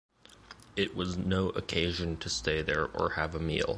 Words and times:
It 0.75 0.95
was 0.95 1.15
no 1.15 1.49
occasion 1.49 2.17
to 2.21 2.27
stay 2.27 2.63
there 2.63 2.87
or 2.87 3.11
have 3.11 3.35
a 3.35 3.39
meal. 3.39 3.69